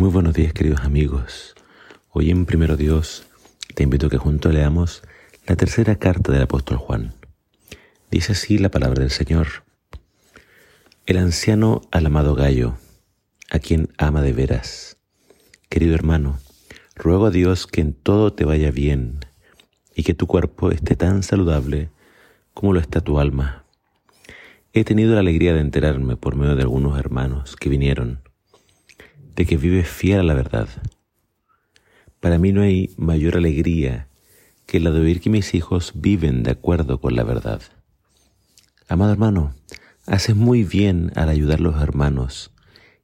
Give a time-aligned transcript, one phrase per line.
[0.00, 1.54] Muy buenos días queridos amigos.
[2.08, 3.26] Hoy en Primero Dios
[3.74, 5.02] te invito a que juntos leamos
[5.46, 7.12] la tercera carta del apóstol Juan.
[8.10, 9.48] Dice así la palabra del Señor.
[11.04, 12.78] El anciano al amado Gallo,
[13.50, 14.96] a quien ama de veras.
[15.68, 16.38] Querido hermano,
[16.94, 19.18] ruego a Dios que en todo te vaya bien
[19.94, 21.90] y que tu cuerpo esté tan saludable
[22.54, 23.66] como lo está tu alma.
[24.72, 28.29] He tenido la alegría de enterarme por medio de algunos hermanos que vinieron
[29.40, 30.68] de que vives fiel a la verdad.
[32.20, 34.06] Para mí no hay mayor alegría
[34.66, 37.62] que la de oír que mis hijos viven de acuerdo con la verdad.
[38.86, 39.54] Amado hermano,
[40.06, 42.52] haces muy bien al ayudar a los hermanos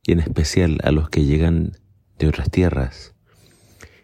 [0.07, 1.79] y en especial a los que llegan
[2.19, 3.15] de otras tierras.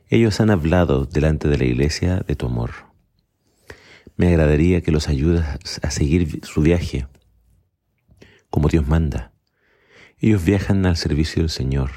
[0.08, 2.70] Ellos han hablado delante de la iglesia de tu amor.
[4.16, 7.08] Me agradaría que los ayudas a seguir su viaje
[8.48, 9.34] como Dios manda.
[10.19, 11.91] Ellos viajan al servicio del Señor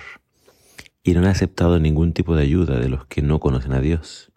[1.05, 4.31] y no han aceptado ningún tipo de ayuda de los que no conocen a Dios.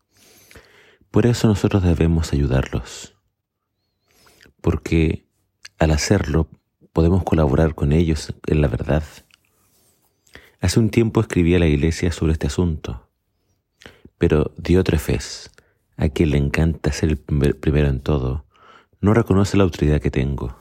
[1.10, 3.16] Por eso nosotros debemos ayudarlos,
[4.60, 5.26] porque
[5.78, 6.50] al hacerlo
[6.92, 9.02] podemos colaborar con ellos en la verdad.
[10.60, 13.08] Hace un tiempo escribí a la iglesia sobre este asunto,
[14.18, 15.50] pero Diótrefes,
[15.96, 17.16] a quien le encanta ser el
[17.56, 18.44] primero en todo,
[19.00, 20.54] no reconoce la autoridad que tengo.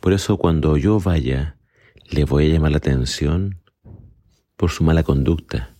[0.00, 1.56] Por eso cuando yo vaya,
[2.10, 3.61] le voy a llamar la atención
[4.62, 5.74] por su mala conducta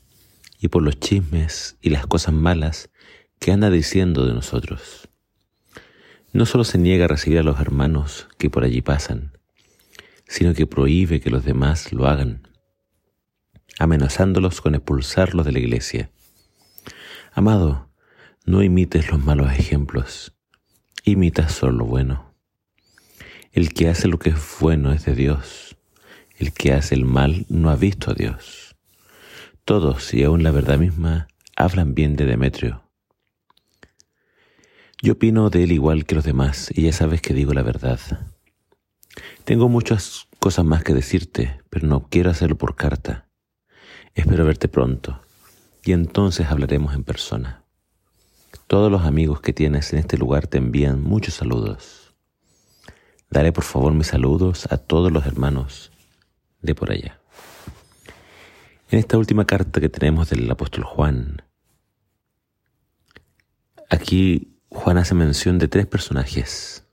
[0.59, 2.91] y por los chismes y las cosas malas
[3.39, 5.09] que anda diciendo de nosotros.
[6.33, 9.39] No solo se niega a recibir a los hermanos que por allí pasan,
[10.27, 12.49] sino que prohíbe que los demás lo hagan,
[13.79, 16.11] amenazándolos con expulsarlos de la iglesia.
[17.35, 17.89] Amado,
[18.47, 20.35] no imites los malos ejemplos,
[21.05, 22.35] imita solo lo bueno.
[23.53, 25.77] El que hace lo que es bueno es de Dios,
[26.37, 28.72] el que hace el mal no ha visto a Dios.
[29.65, 32.83] Todos, y aún la verdad misma, hablan bien de Demetrio.
[35.01, 38.01] Yo opino de él igual que los demás, y ya sabes que digo la verdad.
[39.45, 43.29] Tengo muchas cosas más que decirte, pero no quiero hacerlo por carta.
[44.14, 45.20] Espero verte pronto,
[45.85, 47.65] y entonces hablaremos en persona.
[48.67, 52.17] Todos los amigos que tienes en este lugar te envían muchos saludos.
[53.31, 55.92] Daré por favor mis saludos a todos los hermanos
[56.61, 57.20] de por allá.
[58.92, 61.41] En esta última carta que tenemos del apóstol Juan,
[63.89, 66.85] aquí Juan hace mención de tres personajes,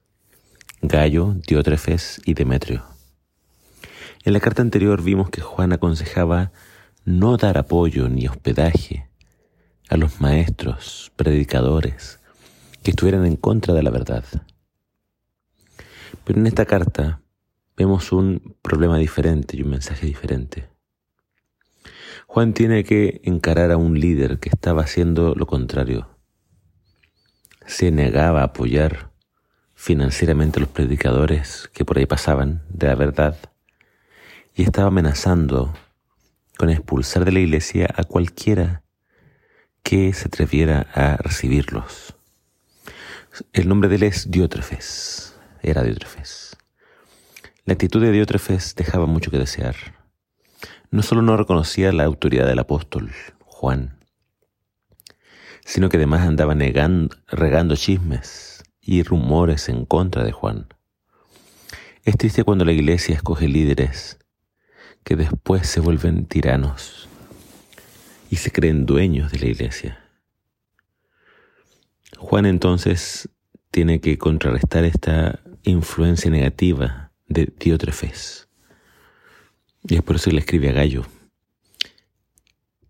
[0.82, 2.86] Gallo, Diótrefes y Demetrio.
[4.24, 6.54] En la carta anterior vimos que Juan aconsejaba
[7.04, 9.10] no dar apoyo ni hospedaje
[9.90, 12.22] a los maestros, predicadores,
[12.81, 14.24] que estuvieran en contra de la verdad.
[16.24, 17.20] Pero en esta carta
[17.76, 20.79] vemos un problema diferente y un mensaje diferente.
[22.32, 26.16] Juan tiene que encarar a un líder que estaba haciendo lo contrario.
[27.66, 29.10] Se negaba a apoyar
[29.74, 33.36] financieramente a los predicadores que por ahí pasaban de la verdad
[34.54, 35.74] y estaba amenazando
[36.56, 38.84] con expulsar de la iglesia a cualquiera
[39.82, 42.16] que se atreviera a recibirlos.
[43.54, 46.56] El nombre de él es Diótrefes, era Diótrefes.
[47.66, 49.99] La actitud de Diótrefes dejaba mucho que desear
[50.92, 53.12] no solo no reconocía la autoridad del apóstol
[53.46, 54.00] Juan,
[55.64, 60.68] sino que además andaba negando, regando chismes y rumores en contra de Juan.
[62.06, 64.18] Es triste cuando la iglesia escoge líderes
[65.04, 67.08] que después se vuelven tiranos
[68.32, 70.04] y se creen dueños de la iglesia.
[72.18, 73.30] Juan entonces
[73.72, 78.49] tiene que contrarrestar esta influencia negativa de Diótrefes
[79.88, 81.06] y es por eso que le escribe a Gallo.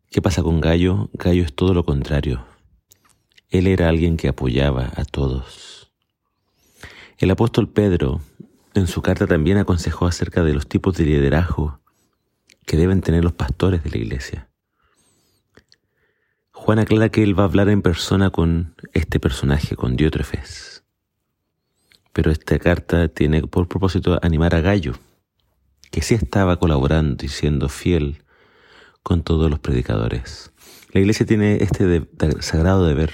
[0.10, 1.10] ¿Qué pasa con Gallo?
[1.14, 2.46] Gallo es todo lo contrario.
[3.50, 5.92] Él era alguien que apoyaba a todos.
[7.18, 8.22] El apóstol Pedro
[8.74, 11.80] en su carta también aconsejó acerca de los tipos de liderazgo
[12.66, 14.50] que deben tener los pastores de la iglesia.
[16.52, 20.84] Juan aclara que él va a hablar en persona con este personaje, con Diótrefes.
[22.14, 24.94] Pero esta carta tiene por propósito animar a Gallo
[25.92, 28.24] que sí estaba colaborando y siendo fiel
[29.04, 30.52] con todos los predicadores.
[30.92, 32.08] La iglesia tiene este
[32.42, 33.12] sagrado deber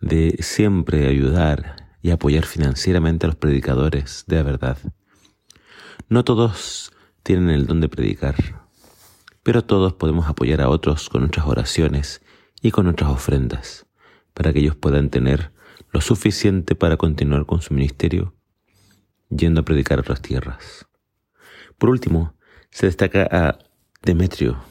[0.00, 4.78] de siempre ayudar y apoyar financieramente a los predicadores de la verdad.
[6.08, 6.92] No todos
[7.22, 8.36] tienen el don de predicar,
[9.42, 12.22] pero todos podemos apoyar a otros con nuestras oraciones
[12.62, 13.86] y con nuestras ofrendas,
[14.32, 15.52] para que ellos puedan tener
[15.90, 18.37] lo suficiente para continuar con su ministerio
[19.30, 20.86] yendo a predicar a otras tierras.
[21.78, 22.34] Por último,
[22.70, 23.58] se destaca a
[24.02, 24.62] Demetrio,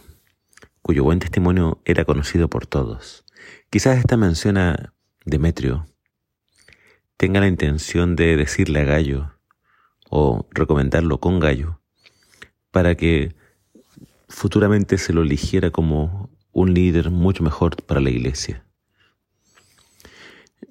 [0.81, 3.25] cuyo buen testimonio era conocido por todos.
[3.69, 4.94] Quizás esta mención a
[5.25, 5.86] Demetrio
[7.18, 9.33] tenga la intención de decirle a Gallo
[10.09, 11.81] o recomendarlo con Gallo
[12.71, 13.36] para que
[14.30, 18.65] futuramente se lo eligiera como un líder mucho mejor para la iglesia.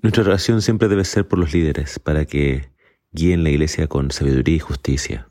[0.03, 2.71] Nuestra oración siempre debe ser por los líderes para que
[3.17, 5.31] guíen la iglesia con sabiduría y justicia,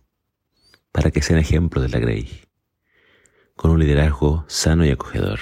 [0.91, 2.41] para que sean ejemplo de la Grey,
[3.55, 5.39] con un liderazgo sano y acogedor.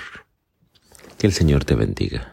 [1.17, 2.32] Que el Señor te bendiga.